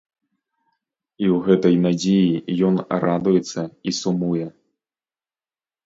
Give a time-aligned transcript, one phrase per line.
[1.23, 2.75] І ў гэтай надзеі ён
[3.07, 4.45] радуецца і сумуе.